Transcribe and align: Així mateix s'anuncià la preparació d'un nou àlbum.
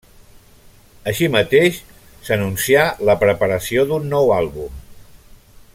Així 1.11 1.27
mateix 1.35 1.77
s'anuncià 2.29 2.87
la 3.11 3.17
preparació 3.25 3.87
d'un 3.93 4.09
nou 4.15 4.35
àlbum. 4.39 4.81